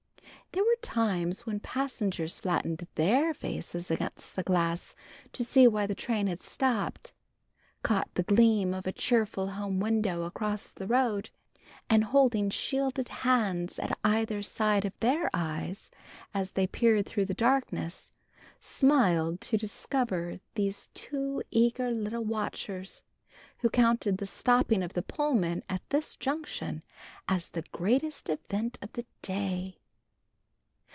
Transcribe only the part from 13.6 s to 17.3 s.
at either side of their eyes, as they peered through